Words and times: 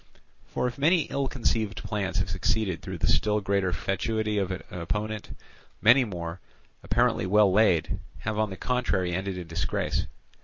For 0.47 0.65
if 0.65 0.79
many 0.79 1.01
ill 1.11 1.27
conceived 1.27 1.83
plans 1.83 2.17
have 2.17 2.29
succeeded 2.31 2.81
through 2.81 2.97
the 2.97 3.05
still 3.07 3.39
greater 3.39 3.71
fatuity 3.71 4.39
of 4.39 4.49
an 4.49 4.63
opponent, 4.71 5.37
many 5.79 6.05
more, 6.05 6.39
apparently 6.81 7.27
well 7.27 7.51
laid, 7.53 7.99
have 8.21 8.39
on 8.39 8.49
the 8.49 8.57
contrary 8.57 9.13
ended 9.13 9.37
in 9.37 9.45
disgrace. 9.45 10.07